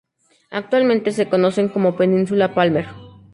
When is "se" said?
1.11-1.29